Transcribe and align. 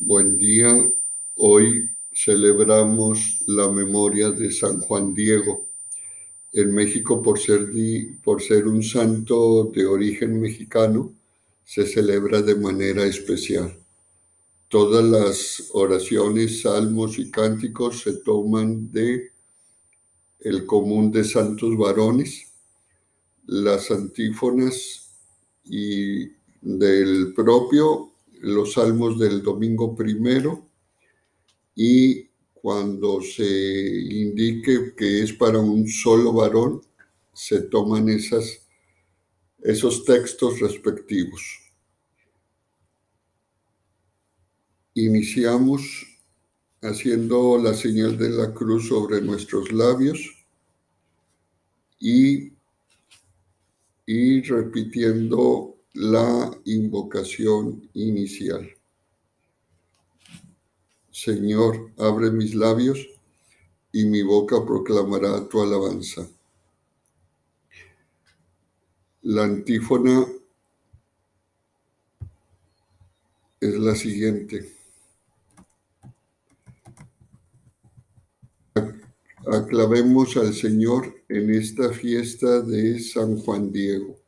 Buen 0.00 0.38
día. 0.38 0.72
Hoy 1.34 1.90
celebramos 2.14 3.42
la 3.48 3.68
memoria 3.68 4.30
de 4.30 4.52
San 4.52 4.78
Juan 4.78 5.12
Diego. 5.12 5.66
En 6.52 6.72
México, 6.72 7.20
por 7.20 7.40
ser, 7.40 7.68
por 8.22 8.40
ser 8.40 8.68
un 8.68 8.84
santo 8.84 9.64
de 9.74 9.86
origen 9.86 10.40
mexicano, 10.40 11.12
se 11.64 11.84
celebra 11.84 12.42
de 12.42 12.54
manera 12.54 13.06
especial. 13.06 13.76
Todas 14.68 15.04
las 15.04 15.68
oraciones, 15.72 16.62
salmos 16.62 17.18
y 17.18 17.28
cánticos 17.32 18.00
se 18.02 18.18
toman 18.18 18.92
de 18.92 19.32
el 20.38 20.64
común 20.64 21.10
de 21.10 21.24
santos 21.24 21.76
varones, 21.76 22.46
las 23.46 23.90
antífonas 23.90 25.10
y 25.64 26.28
del 26.62 27.32
propio 27.34 28.07
los 28.40 28.74
salmos 28.74 29.18
del 29.18 29.42
domingo 29.42 29.94
primero 29.94 30.68
y 31.74 32.28
cuando 32.54 33.20
se 33.20 33.44
indique 33.44 34.94
que 34.96 35.22
es 35.22 35.32
para 35.32 35.58
un 35.58 35.86
solo 35.88 36.32
varón, 36.32 36.82
se 37.32 37.62
toman 37.62 38.08
esas, 38.08 38.66
esos 39.60 40.04
textos 40.04 40.58
respectivos. 40.58 41.40
Iniciamos 44.94 46.04
haciendo 46.82 47.58
la 47.58 47.74
señal 47.74 48.18
de 48.18 48.30
la 48.30 48.52
cruz 48.52 48.88
sobre 48.88 49.20
nuestros 49.20 49.70
labios 49.70 50.18
y, 52.00 52.52
y 54.04 54.42
repitiendo 54.42 55.77
la 55.94 56.50
invocación 56.64 57.88
inicial. 57.94 58.68
Señor, 61.10 61.92
abre 61.98 62.30
mis 62.30 62.54
labios 62.54 63.08
y 63.92 64.04
mi 64.04 64.22
boca 64.22 64.64
proclamará 64.64 65.48
tu 65.48 65.60
alabanza. 65.60 66.28
La 69.22 69.44
antífona 69.44 70.26
es 73.60 73.74
la 73.74 73.94
siguiente. 73.94 74.72
Aclavemos 79.50 80.36
al 80.36 80.54
Señor 80.54 81.22
en 81.28 81.54
esta 81.54 81.90
fiesta 81.92 82.60
de 82.60 83.00
San 83.00 83.38
Juan 83.38 83.72
Diego. 83.72 84.27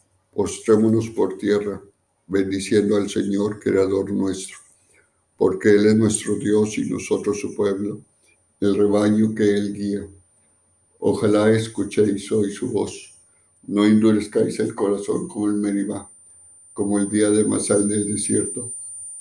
Postrémonos 0.33 1.09
por 1.09 1.37
tierra, 1.37 1.81
bendiciendo 2.25 2.95
al 2.95 3.09
Señor, 3.09 3.59
Creador 3.59 4.11
nuestro, 4.11 4.55
porque 5.37 5.71
Él 5.71 5.87
es 5.87 5.95
nuestro 5.95 6.35
Dios 6.35 6.77
y 6.77 6.89
nosotros 6.89 7.41
su 7.41 7.53
pueblo, 7.53 8.01
el 8.61 8.75
rebaño 8.75 9.35
que 9.35 9.43
Él 9.43 9.73
guía. 9.73 10.07
Ojalá 10.99 11.51
escuchéis 11.51 12.31
hoy 12.31 12.53
su 12.53 12.71
voz, 12.71 13.13
no 13.67 13.85
endurezcáis 13.85 14.57
el 14.61 14.73
corazón 14.73 15.27
como 15.27 15.47
el 15.47 15.55
Meribá, 15.55 16.09
como 16.73 16.97
el 16.97 17.09
día 17.09 17.29
de 17.29 17.43
Masal 17.43 17.89
del 17.89 18.13
desierto, 18.13 18.71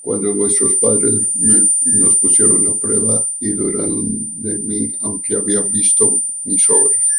cuando 0.00 0.32
vuestros 0.34 0.74
padres 0.76 1.26
nos 1.34 2.16
pusieron 2.16 2.68
a 2.68 2.78
prueba 2.78 3.26
y 3.40 3.50
duraron 3.50 4.40
de 4.40 4.58
mí, 4.58 4.92
aunque 5.00 5.34
habían 5.34 5.72
visto 5.72 6.22
mis 6.44 6.70
obras. 6.70 7.09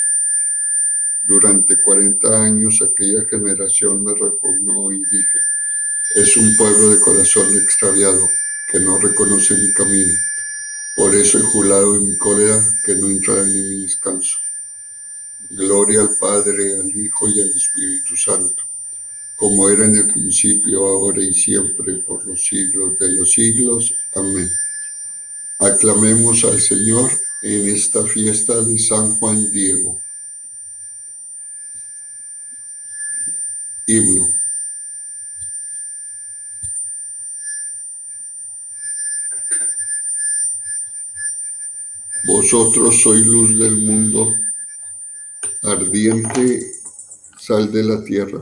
Durante 1.24 1.80
cuarenta 1.82 2.44
años 2.44 2.82
aquella 2.82 3.24
generación 3.26 4.04
me 4.04 4.14
repugnó 4.14 4.92
y 4.92 4.98
dije, 4.98 5.40
es 6.16 6.36
un 6.36 6.58
pueblo 6.58 6.90
de 6.90 7.00
corazón 7.00 7.48
extraviado 7.58 8.28
que 8.72 8.80
no 8.80 8.98
reconoce 8.98 9.56
mi 9.56 9.72
camino. 9.74 10.14
Por 10.96 11.16
eso 11.16 11.38
he 11.38 11.42
jurado 11.42 11.96
en 11.96 12.09
mi 12.09 12.18
cólera 12.18 12.62
que 12.86 12.96
no 12.96 13.08
entrarán 13.08 13.50
en 13.50 13.70
mi 13.70 13.82
descanso. 13.84 14.40
Gloria 15.52 16.02
al 16.02 16.16
Padre, 16.16 16.80
al 16.80 16.90
Hijo 16.90 17.30
y 17.30 17.40
al 17.40 17.50
Espíritu 17.50 18.18
Santo, 18.18 18.64
como 19.36 19.70
era 19.70 19.86
en 19.86 19.98
el 19.98 20.12
principio, 20.12 20.86
ahora 20.86 21.22
y 21.22 21.34
siempre, 21.34 21.94
por 21.98 22.26
los 22.26 22.44
siglos 22.44 22.98
de 22.98 23.12
los 23.12 23.32
siglos. 23.32 23.94
Amén. 24.16 24.50
Aclamemos 25.59 26.44
al 26.46 26.59
Señor 26.59 27.12
en 27.44 27.70
esta 27.70 28.03
fiesta 28.06 28.62
de 28.62 28.80
San 28.80 29.16
Juan 29.16 29.52
Diego. 29.52 30.02
Vosotros 42.24 43.02
sois 43.02 43.25
luz 43.25 43.57
del 43.59 43.78
mundo, 43.78 44.34
ardiente 45.63 46.72
sal 47.38 47.69
de 47.72 47.84
la 47.84 48.03
tierra, 48.06 48.41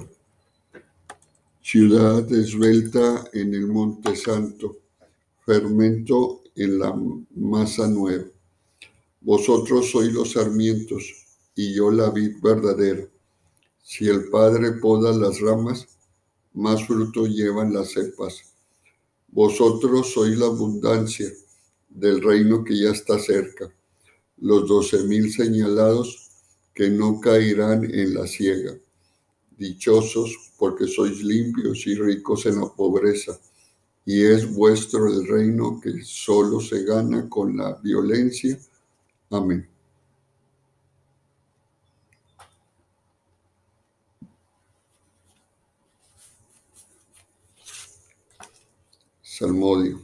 ciudad 1.63 2.31
esbelta 2.31 3.25
en 3.33 3.55
el 3.55 3.67
monte 3.67 4.15
santo, 4.15 4.77
fermento 5.45 6.43
en 6.55 6.77
la 6.77 6.93
masa 7.35 7.87
nueva. 7.87 8.25
Vosotros 9.21 9.89
sois 9.89 10.13
los 10.13 10.33
sarmientos 10.33 11.03
y 11.55 11.73
yo 11.73 11.89
la 11.89 12.11
vid 12.11 12.37
verdadera. 12.41 13.07
Si 13.91 14.07
el 14.07 14.29
Padre 14.29 14.73
poda 14.73 15.11
las 15.17 15.41
ramas, 15.41 15.87
más 16.53 16.85
fruto 16.85 17.25
llevan 17.25 17.73
las 17.73 17.89
cepas. 17.93 18.35
Vosotros 19.29 20.13
sois 20.13 20.37
la 20.37 20.45
abundancia 20.45 21.27
del 21.89 22.21
reino 22.21 22.63
que 22.63 22.79
ya 22.79 22.91
está 22.91 23.17
cerca, 23.17 23.73
los 24.37 24.67
doce 24.67 25.01
mil 25.05 25.33
señalados 25.33 26.29
que 26.75 26.91
no 26.91 27.19
caerán 27.19 27.83
en 27.83 28.13
la 28.13 28.27
ciega. 28.27 28.77
Dichosos 29.57 30.37
porque 30.59 30.85
sois 30.85 31.23
limpios 31.23 31.87
y 31.87 31.95
ricos 31.95 32.45
en 32.45 32.61
la 32.61 32.67
pobreza, 32.67 33.39
y 34.05 34.21
es 34.23 34.53
vuestro 34.53 35.07
el 35.07 35.27
reino 35.27 35.81
que 35.81 36.03
solo 36.03 36.61
se 36.61 36.83
gana 36.83 37.27
con 37.27 37.57
la 37.57 37.73
violencia. 37.81 38.55
Amén. 39.31 39.67
Salmodio. 49.39 49.97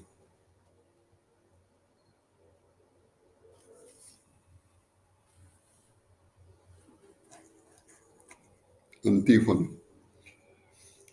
Antífono. 9.03 9.71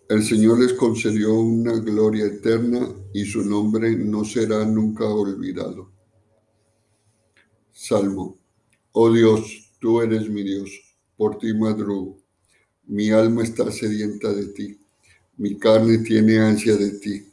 El 0.09 0.23
Señor 0.23 0.61
les 0.61 0.75
concedió 0.75 1.35
una 1.35 1.73
gloria 1.81 2.27
eterna 2.27 2.89
y 3.13 3.25
su 3.25 3.43
nombre 3.45 3.97
no 3.97 4.25
será 4.25 4.65
nunca 4.67 5.05
olvidado. 5.05 5.91
Salmo. 7.73 8.39
Oh 8.93 9.13
Dios, 9.13 9.73
tú 9.81 10.01
eres 10.01 10.31
mi 10.31 10.45
Dios, 10.45 10.71
por 11.17 11.39
ti 11.39 11.53
madrugo. 11.55 12.19
Mi 12.85 13.11
alma 13.11 13.43
está 13.43 13.69
sedienta 13.73 14.33
de 14.33 14.47
ti, 14.53 14.79
mi 15.39 15.59
carne 15.59 15.99
tiene 15.99 16.39
ansia 16.39 16.77
de 16.77 17.01
ti 17.01 17.32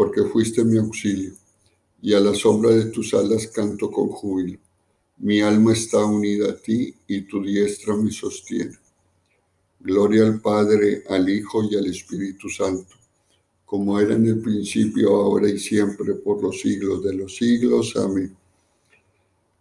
porque 0.00 0.22
fuiste 0.22 0.64
mi 0.64 0.78
auxilio, 0.78 1.34
y 2.00 2.14
a 2.14 2.20
la 2.20 2.34
sombra 2.34 2.70
de 2.70 2.86
tus 2.86 3.12
alas 3.12 3.48
canto 3.48 3.90
con 3.90 4.08
júbilo. 4.08 4.58
Mi 5.18 5.42
alma 5.42 5.74
está 5.74 6.02
unida 6.06 6.52
a 6.52 6.56
ti 6.56 6.94
y 7.06 7.20
tu 7.28 7.42
diestra 7.42 7.94
me 7.94 8.10
sostiene. 8.10 8.78
Gloria 9.78 10.22
al 10.24 10.40
Padre, 10.40 11.04
al 11.06 11.28
Hijo 11.28 11.64
y 11.70 11.76
al 11.76 11.84
Espíritu 11.84 12.48
Santo, 12.48 12.94
como 13.66 14.00
era 14.00 14.14
en 14.14 14.24
el 14.24 14.40
principio, 14.40 15.16
ahora 15.16 15.50
y 15.50 15.58
siempre, 15.58 16.14
por 16.14 16.42
los 16.42 16.58
siglos 16.62 17.04
de 17.04 17.12
los 17.16 17.36
siglos. 17.36 17.94
Amén. 17.96 18.34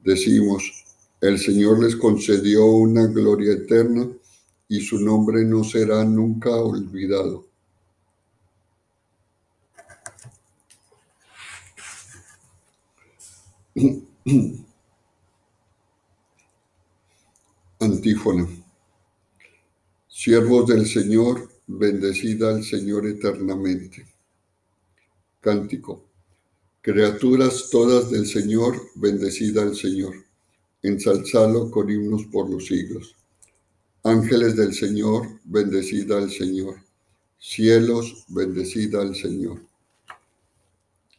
Decimos, 0.01 0.85
el 1.19 1.37
Señor 1.37 1.83
les 1.83 1.97
concedió 1.97 2.65
una 2.65 3.07
gloria 3.07 3.55
eterna 3.55 4.07
y 4.69 4.79
su 4.79 5.01
nombre 5.01 5.43
no 5.43 5.65
será 5.65 6.05
nunca 6.05 6.55
olvidado. 6.55 7.48
Antífona. 17.79 18.47
Siervos 20.07 20.67
del 20.67 20.85
Señor, 20.85 21.49
bendecida 21.65 22.49
al 22.49 22.63
Señor 22.63 23.07
eternamente. 23.07 24.05
Cántico. 25.39 26.03
Criaturas 26.81 27.69
todas 27.71 28.11
del 28.11 28.25
Señor, 28.27 28.75
bendecida 28.95 29.61
al 29.61 29.77
Señor. 29.77 30.13
Ensalzalo 30.81 31.71
con 31.71 31.89
himnos 31.89 32.25
por 32.25 32.49
los 32.49 32.65
siglos. 32.65 33.15
Ángeles 34.03 34.57
del 34.57 34.73
Señor, 34.73 35.39
bendecida 35.45 36.17
al 36.17 36.29
Señor. 36.29 36.75
Cielos, 37.37 38.25
bendecida 38.27 39.01
al 39.01 39.15
Señor. 39.15 39.68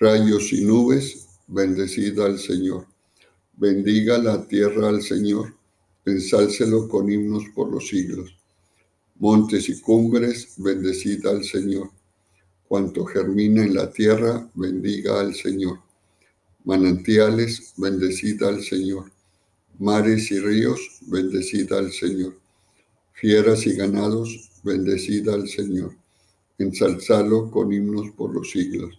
Rayos 0.00 0.52
y 0.52 0.64
nubes, 0.64 1.28
bendecida 1.46 2.24
al 2.24 2.38
Señor. 2.38 2.86
Bendiga 3.56 4.18
la 4.18 4.48
tierra 4.48 4.88
al 4.88 5.02
Señor, 5.02 5.54
ensálcelo 6.04 6.88
con 6.88 7.12
himnos 7.12 7.44
por 7.54 7.70
los 7.70 7.86
siglos. 7.86 8.34
Montes 9.18 9.68
y 9.68 9.80
cumbres, 9.80 10.54
bendecida 10.56 11.30
al 11.30 11.44
Señor. 11.44 11.90
Cuanto 12.66 13.04
germina 13.04 13.62
en 13.62 13.74
la 13.74 13.92
tierra, 13.92 14.50
bendiga 14.54 15.20
al 15.20 15.34
Señor. 15.34 15.78
Manantiales, 16.64 17.74
bendecida 17.76 18.48
al 18.48 18.62
Señor. 18.64 19.12
Mares 19.78 20.30
y 20.32 20.40
ríos, 20.40 20.80
bendecida 21.06 21.78
al 21.78 21.92
Señor 21.92 22.40
fieras 23.20 23.66
y 23.66 23.74
ganados, 23.74 24.50
bendecida 24.62 25.34
al 25.34 25.46
Señor, 25.46 25.94
ensalzalo 26.56 27.50
con 27.50 27.70
himnos 27.70 28.10
por 28.12 28.32
los 28.34 28.50
siglos. 28.50 28.98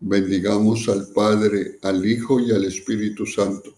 Bendigamos 0.00 0.88
al 0.88 1.08
Padre, 1.14 1.78
al 1.82 2.04
Hijo 2.04 2.38
y 2.38 2.52
al 2.52 2.64
Espíritu 2.64 3.24
Santo, 3.24 3.74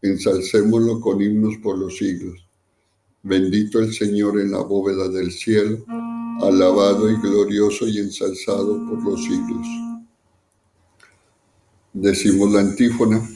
ensalcémoslo 0.00 1.00
con 1.00 1.20
himnos 1.20 1.56
por 1.62 1.76
los 1.78 1.98
siglos. 1.98 2.42
Bendito 3.22 3.78
el 3.80 3.92
Señor 3.92 4.40
en 4.40 4.52
la 4.52 4.60
bóveda 4.60 5.08
del 5.08 5.30
cielo, 5.30 5.84
alabado 6.40 7.10
y 7.10 7.16
glorioso 7.20 7.86
y 7.86 7.98
ensalzado 7.98 8.78
por 8.88 9.04
los 9.04 9.22
siglos. 9.22 9.66
Decimos 11.92 12.52
la 12.52 12.60
antífona. 12.60 13.28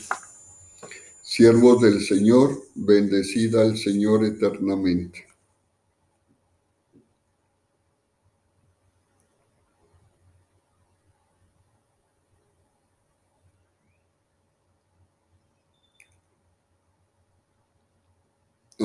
Siervos 1.20 1.82
del 1.82 2.00
Señor, 2.00 2.62
bendecida 2.74 3.62
al 3.62 3.76
Señor 3.76 4.24
eternamente. 4.24 5.31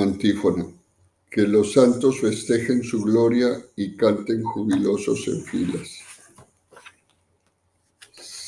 Antífona. 0.08 0.66
Que 1.30 1.42
los 1.42 1.74
santos 1.74 2.22
festejen 2.22 2.84
su 2.84 3.02
gloria 3.04 3.62
y 3.76 3.96
canten 3.98 4.42
jubilosos 4.44 5.28
en 5.28 5.44
filas. 5.44 5.90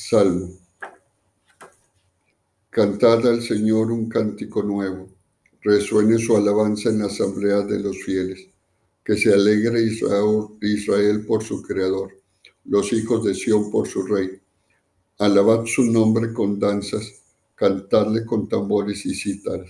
Salmo. 0.09 0.49
Cantad 2.71 3.27
al 3.27 3.41
Señor 3.41 3.91
un 3.91 4.07
cántico 4.09 4.63
nuevo, 4.63 5.09
resuene 5.61 6.17
su 6.17 6.37
alabanza 6.37 6.89
en 6.89 6.99
la 6.99 7.05
asamblea 7.05 7.61
de 7.61 7.79
los 7.79 7.97
fieles, 7.97 8.47
que 9.03 9.17
se 9.17 9.33
alegre 9.33 9.83
Israel, 9.83 11.25
por 11.27 11.43
su 11.43 11.61
Creador, 11.61 12.11
los 12.65 12.93
hijos 12.93 13.23
de 13.25 13.35
Sión 13.35 13.69
por 13.69 13.87
su 13.87 14.03
Rey. 14.03 14.39
Alabad 15.17 15.65
su 15.65 15.83
nombre 15.83 16.31
con 16.31 16.59
danzas, 16.59 17.21
cantadle 17.55 18.25
con 18.25 18.47
tambores 18.47 19.05
y 19.05 19.13
cítaras, 19.13 19.69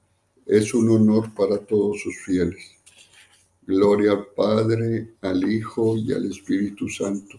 es 0.51 0.73
un 0.73 0.89
honor 0.89 1.33
para 1.33 1.57
todos 1.57 2.01
sus 2.01 2.15
fieles. 2.17 2.63
Gloria 3.65 4.11
al 4.11 4.27
Padre, 4.35 5.15
al 5.21 5.51
Hijo 5.51 5.97
y 5.97 6.13
al 6.13 6.25
Espíritu 6.25 6.87
Santo 6.87 7.37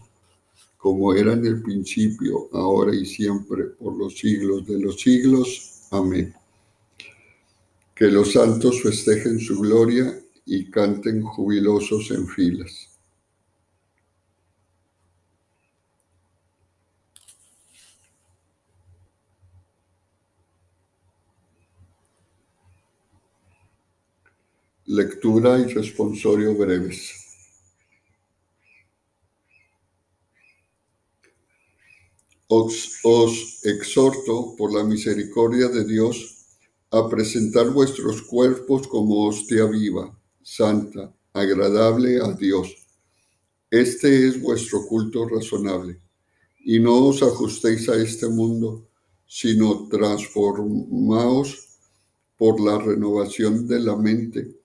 como 0.83 1.13
era 1.13 1.31
en 1.31 1.45
el 1.45 1.61
principio, 1.61 2.49
ahora 2.51 2.93
y 2.93 3.05
siempre, 3.05 3.63
por 3.63 3.95
los 3.95 4.17
siglos 4.17 4.67
de 4.67 4.77
los 4.81 4.99
siglos. 4.99 5.87
Amén. 5.91 6.33
Que 7.95 8.07
los 8.07 8.33
santos 8.33 8.81
festejen 8.81 9.39
su 9.39 9.61
gloria 9.61 10.13
y 10.45 10.69
canten 10.69 11.21
jubilosos 11.21 12.11
en 12.11 12.27
filas. 12.27 12.92
Lectura 24.93 25.57
y 25.57 25.73
responsorio 25.73 26.55
breves. 26.55 27.13
Os, 32.47 32.99
os, 33.03 33.65
exhorto 33.65 34.55
por 34.55 34.71
la 34.71 34.83
misericordia 34.83 35.67
de 35.69 35.83
Dios 35.83 36.45
a 36.91 37.09
presentar 37.09 37.71
vuestros 37.71 38.21
cuerpos 38.21 38.87
como 38.87 39.25
hostia 39.25 39.65
viva, 39.65 40.15
santa, 40.43 41.11
agradable 41.33 42.21
a 42.21 42.31
Dios. 42.33 42.85
Este 43.71 44.27
es 44.27 44.39
vuestro 44.39 44.85
culto 44.85 45.27
razonable. 45.27 45.99
Y 46.63 46.79
no 46.79 47.07
os 47.07 47.23
ajustéis 47.23 47.89
a 47.89 47.95
este 47.95 48.27
mundo, 48.27 48.87
sino 49.25 49.87
transformaos 49.89 51.79
por 52.37 52.61
la 52.61 52.77
renovación 52.77 53.67
de 53.67 53.79
la 53.79 53.95
mente 53.95 54.62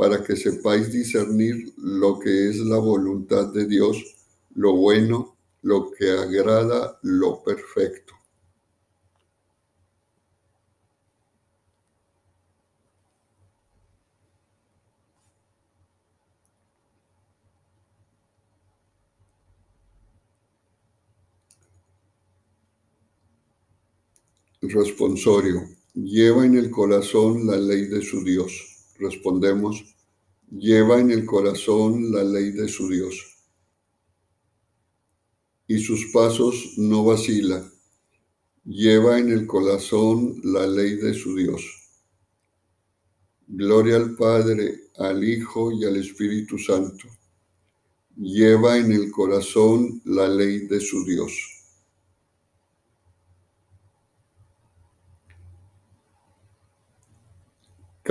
para 0.00 0.24
que 0.24 0.34
sepáis 0.34 0.90
discernir 0.90 1.74
lo 1.76 2.18
que 2.18 2.48
es 2.48 2.56
la 2.56 2.78
voluntad 2.78 3.52
de 3.52 3.66
Dios, 3.66 4.02
lo 4.54 4.72
bueno, 4.72 5.36
lo 5.60 5.90
que 5.90 6.10
agrada, 6.10 6.98
lo 7.02 7.44
perfecto. 7.44 8.14
Responsorio. 24.62 25.68
Lleva 25.92 26.46
en 26.46 26.56
el 26.56 26.70
corazón 26.70 27.46
la 27.46 27.58
ley 27.58 27.84
de 27.84 28.00
su 28.00 28.24
Dios 28.24 28.69
respondemos, 29.00 29.82
lleva 30.50 31.00
en 31.00 31.10
el 31.10 31.24
corazón 31.24 32.12
la 32.12 32.22
ley 32.22 32.52
de 32.52 32.68
su 32.68 32.88
Dios. 32.88 33.14
Y 35.66 35.78
sus 35.78 36.06
pasos 36.12 36.74
no 36.76 37.04
vacila, 37.04 37.64
lleva 38.64 39.18
en 39.18 39.30
el 39.30 39.46
corazón 39.46 40.40
la 40.44 40.66
ley 40.66 40.96
de 40.96 41.14
su 41.14 41.34
Dios. 41.36 41.64
Gloria 43.46 43.96
al 43.96 44.14
Padre, 44.14 44.90
al 44.96 45.24
Hijo 45.24 45.72
y 45.72 45.84
al 45.84 45.96
Espíritu 45.96 46.58
Santo. 46.58 47.08
Lleva 48.16 48.78
en 48.78 48.92
el 48.92 49.10
corazón 49.10 50.00
la 50.04 50.28
ley 50.28 50.66
de 50.66 50.80
su 50.80 51.04
Dios. 51.04 51.59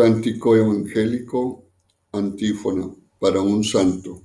Cántico 0.01 0.55
evangélico, 0.55 1.65
antífona, 2.13 2.89
para 3.19 3.41
un 3.41 3.65
santo. 3.65 4.21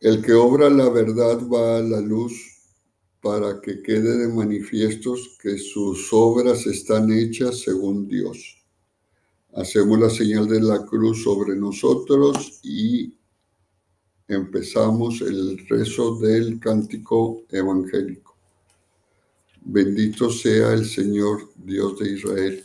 El 0.00 0.22
que 0.24 0.32
obra 0.32 0.70
la 0.70 0.88
verdad 0.88 1.46
va 1.46 1.76
a 1.76 1.82
la 1.82 2.00
luz 2.00 2.32
para 3.20 3.60
que 3.60 3.82
quede 3.82 4.16
de 4.16 4.28
manifiestos 4.28 5.36
que 5.38 5.58
sus 5.58 6.10
obras 6.10 6.66
están 6.66 7.12
hechas 7.12 7.60
según 7.60 8.08
Dios. 8.08 8.64
Hacemos 9.52 10.00
la 10.00 10.08
señal 10.08 10.48
de 10.48 10.62
la 10.62 10.86
cruz 10.86 11.22
sobre 11.22 11.54
nosotros 11.54 12.60
y 12.62 13.12
empezamos 14.26 15.20
el 15.20 15.68
rezo 15.68 16.18
del 16.18 16.58
cántico 16.58 17.42
evangélico. 17.50 18.38
Bendito 19.60 20.30
sea 20.30 20.72
el 20.72 20.86
Señor 20.86 21.50
Dios 21.56 21.98
de 21.98 22.12
Israel 22.12 22.64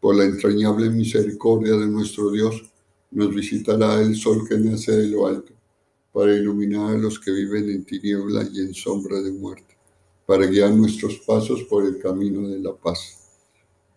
por 0.00 0.16
la 0.16 0.24
entrañable 0.24 0.90
misericordia 0.90 1.76
de 1.76 1.86
nuestro 1.86 2.30
Dios, 2.30 2.70
nos 3.10 3.34
visitará 3.34 4.00
el 4.00 4.16
sol 4.16 4.48
que 4.48 4.56
nace 4.56 4.92
de 4.92 5.08
lo 5.08 5.26
alto, 5.26 5.52
para 6.12 6.34
iluminar 6.34 6.94
a 6.94 6.98
los 6.98 7.18
que 7.20 7.30
viven 7.30 7.68
en 7.70 7.84
tiniebla 7.84 8.48
y 8.52 8.60
en 8.60 8.74
sombra 8.74 9.20
de 9.20 9.32
muerte, 9.32 9.76
para 10.26 10.46
guiar 10.46 10.72
nuestros 10.72 11.18
pasos 11.26 11.64
por 11.64 11.84
el 11.84 11.98
camino 11.98 12.48
de 12.48 12.58
la 12.60 12.74
paz. 12.74 13.18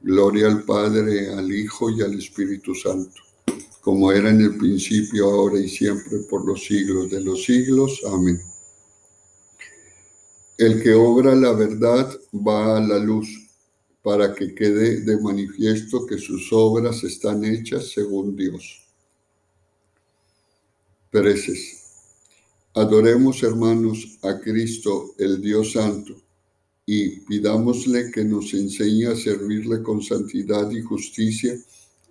Gloria 0.02 0.48
al 0.48 0.64
Padre, 0.64 1.30
al 1.34 1.50
Hijo 1.52 1.90
y 1.90 2.02
al 2.02 2.18
Espíritu 2.18 2.76
Santo, 2.76 3.22
como 3.82 4.12
era 4.12 4.30
en 4.30 4.42
el 4.42 4.58
principio, 4.58 5.30
ahora 5.30 5.60
y 5.60 5.70
siempre, 5.70 6.20
por 6.30 6.46
los 6.46 6.66
siglos 6.66 7.10
de 7.10 7.22
los 7.22 7.44
siglos. 7.44 8.02
Amén. 8.12 8.42
El 10.58 10.84
que 10.84 10.94
obra 10.94 11.36
la 11.36 11.54
verdad 11.54 12.14
va 12.34 12.78
a 12.78 12.82
la 12.82 13.00
luz 13.00 13.43
para 14.04 14.36
que 14.36 14.54
quede 14.54 15.02
de 15.02 15.20
manifiesto 15.20 16.06
que 16.06 16.18
sus 16.18 16.52
obras 16.52 17.04
están 17.04 17.46
hechas 17.46 17.88
según 17.88 18.36
Dios. 18.36 18.82
Preces. 21.10 21.80
Adoremos, 22.76 23.42
hermanos, 23.44 24.18
a 24.24 24.40
Cristo, 24.40 25.14
el 25.18 25.42
Dios 25.42 25.74
Santo, 25.74 26.16
y 26.86 27.22
pidámosle 27.22 28.12
que 28.12 28.26
nos 28.26 28.54
enseñe 28.54 29.06
a 29.06 29.16
servirle 29.16 29.82
con 29.82 30.02
santidad 30.02 30.70
y 30.72 30.82
justicia 30.82 31.56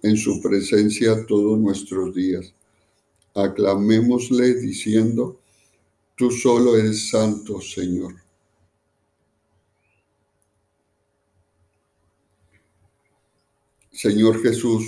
en 0.03 0.17
su 0.17 0.41
presencia 0.41 1.27
todos 1.27 1.59
nuestros 1.59 2.15
días. 2.15 2.55
Aclamémosle 3.35 4.55
diciendo, 4.55 5.39
Tú 6.17 6.31
solo 6.31 6.77
eres 6.77 7.11
santo, 7.11 7.61
Señor. 7.61 8.22
Señor 13.93 14.41
Jesús, 14.41 14.85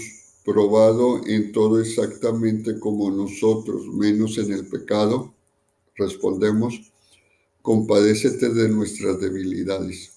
probado 0.47 1.27
en 1.27 1.53
todo 1.53 1.79
exactamente 1.79 2.81
como 2.81 3.11
nosotros, 3.11 3.87
menos 3.89 4.39
en 4.39 4.51
el 4.51 4.67
pecado, 4.67 5.35
respondemos, 5.95 6.91
compadécete 7.61 8.49
de 8.49 8.69
nuestras 8.71 9.21
debilidades. 9.21 10.13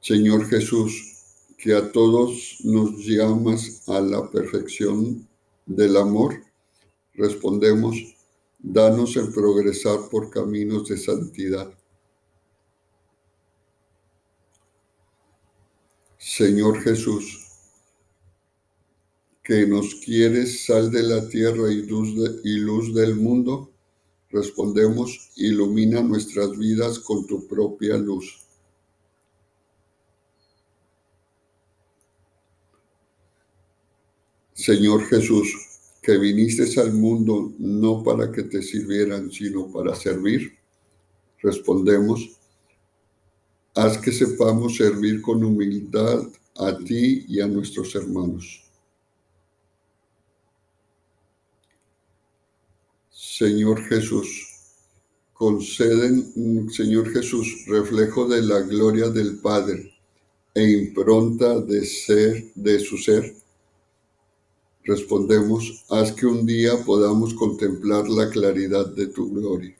Señor 0.00 0.46
Jesús, 0.46 1.14
que 1.58 1.74
a 1.74 1.90
todos 1.90 2.58
nos 2.62 3.04
llamas 3.04 3.88
a 3.88 4.00
la 4.00 4.30
perfección 4.30 5.26
del 5.66 5.96
amor, 5.96 6.40
respondemos, 7.14 7.96
danos 8.60 9.16
el 9.16 9.32
progresar 9.32 10.08
por 10.08 10.30
caminos 10.30 10.88
de 10.88 10.98
santidad 10.98 11.75
Señor 16.28 16.82
Jesús, 16.82 17.46
que 19.44 19.64
nos 19.64 19.94
quieres 19.94 20.66
sal 20.66 20.90
de 20.90 21.04
la 21.04 21.28
tierra 21.28 21.70
y 21.70 21.82
luz, 21.82 22.08
y 22.42 22.58
luz 22.58 22.92
del 22.92 23.14
mundo, 23.14 23.70
respondemos, 24.30 25.30
ilumina 25.36 26.02
nuestras 26.02 26.58
vidas 26.58 26.98
con 26.98 27.28
tu 27.28 27.46
propia 27.46 27.96
luz. 27.96 28.44
Señor 34.52 35.06
Jesús, 35.06 35.54
que 36.02 36.18
viniste 36.18 36.80
al 36.80 36.92
mundo 36.92 37.52
no 37.56 38.02
para 38.02 38.32
que 38.32 38.42
te 38.42 38.62
sirvieran, 38.62 39.30
sino 39.30 39.70
para 39.70 39.94
servir, 39.94 40.58
respondemos, 41.40 42.35
Haz 43.76 43.98
que 43.98 44.10
sepamos 44.10 44.76
servir 44.76 45.20
con 45.20 45.44
humildad 45.44 46.22
a 46.56 46.78
ti 46.78 47.26
y 47.28 47.42
a 47.42 47.46
nuestros 47.46 47.94
hermanos. 47.94 48.64
Señor 53.10 53.82
Jesús, 53.82 54.48
conceden, 55.34 56.70
Señor 56.70 57.12
Jesús, 57.12 57.66
reflejo 57.66 58.26
de 58.26 58.40
la 58.40 58.60
gloria 58.60 59.10
del 59.10 59.40
Padre 59.40 59.92
e 60.54 60.62
impronta 60.70 61.60
de 61.60 61.84
ser 61.84 62.52
de 62.54 62.78
su 62.78 62.96
ser. 62.96 63.36
Respondemos, 64.84 65.84
haz 65.90 66.12
que 66.12 66.24
un 66.24 66.46
día 66.46 66.82
podamos 66.82 67.34
contemplar 67.34 68.08
la 68.08 68.30
claridad 68.30 68.86
de 68.86 69.08
tu 69.08 69.30
gloria. 69.30 69.76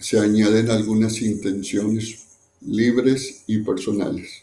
Se 0.00 0.18
añaden 0.18 0.68
algunas 0.68 1.22
intenciones 1.22 2.26
libres 2.60 3.44
y 3.46 3.58
personales. 3.58 4.42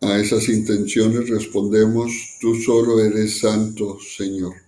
A 0.00 0.18
esas 0.18 0.48
intenciones 0.48 1.28
respondemos, 1.28 2.38
tú 2.40 2.54
solo 2.54 2.98
eres 3.00 3.40
santo, 3.40 3.98
Señor. 4.00 4.67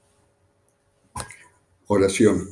Oración. 1.93 2.49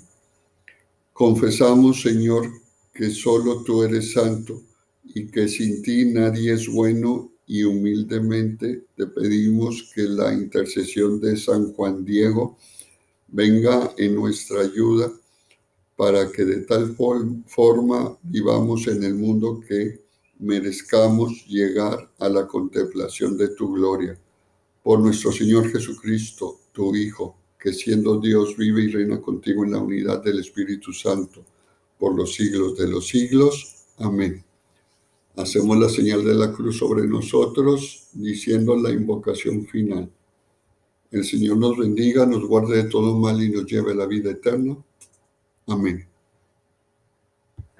Confesamos, 1.13 2.01
Señor, 2.01 2.51
que 2.93 3.09
solo 3.09 3.63
tú 3.63 3.83
eres 3.83 4.11
santo 4.11 4.61
y 5.05 5.27
que 5.27 5.47
sin 5.47 5.81
ti 5.81 6.03
nadie 6.03 6.51
es 6.51 6.67
bueno 6.67 7.31
y 7.47 7.63
humildemente 7.63 8.83
te 8.97 9.07
pedimos 9.07 9.93
que 9.95 10.01
la 10.01 10.33
intercesión 10.33 11.21
de 11.21 11.37
San 11.37 11.71
Juan 11.71 12.03
Diego 12.03 12.57
venga 13.29 13.93
en 13.97 14.15
nuestra 14.15 14.59
ayuda 14.59 15.09
para 15.95 16.29
que 16.29 16.43
de 16.43 16.57
tal 16.65 16.97
forma 17.47 18.17
vivamos 18.21 18.87
en 18.87 19.03
el 19.03 19.15
mundo 19.15 19.61
que 19.65 20.01
merezcamos 20.37 21.45
llegar 21.47 22.11
a 22.19 22.27
la 22.27 22.45
contemplación 22.45 23.37
de 23.37 23.47
tu 23.55 23.71
gloria. 23.71 24.19
Por 24.83 24.99
nuestro 24.99 25.31
Señor 25.31 25.71
Jesucristo, 25.71 26.59
tu 26.73 26.93
Hijo, 26.93 27.38
que 27.59 27.73
siendo 27.73 28.19
Dios 28.19 28.55
vive 28.55 28.83
y 28.83 28.87
reina 28.87 29.19
contigo 29.19 29.65
en 29.65 29.71
la 29.71 29.79
unidad 29.79 30.23
del 30.23 30.39
Espíritu 30.39 30.93
Santo, 30.93 31.43
por 31.97 32.15
los 32.15 32.33
siglos 32.33 32.77
de 32.77 32.87
los 32.87 33.07
siglos. 33.07 33.85
Amén. 33.97 34.43
Hacemos 35.35 35.77
la 35.77 35.89
señal 35.89 36.23
de 36.23 36.33
la 36.33 36.51
cruz 36.51 36.77
sobre 36.77 37.05
nosotros, 37.05 38.07
diciendo 38.13 38.75
la 38.75 38.91
invocación 38.91 39.65
final. 39.65 40.09
El 41.11 41.25
Señor 41.25 41.57
nos 41.57 41.77
bendiga, 41.77 42.25
nos 42.25 42.45
guarde 42.45 42.83
de 42.83 42.89
todo 42.89 43.17
mal 43.17 43.41
y 43.41 43.49
nos 43.49 43.65
lleve 43.65 43.91
a 43.91 43.95
la 43.95 44.05
vida 44.05 44.31
eterna. 44.31 44.77
Amén. 45.67 46.08